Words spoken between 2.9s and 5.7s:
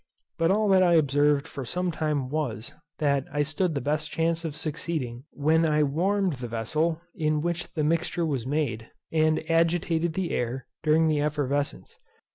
that I stood the best chance of succeeding when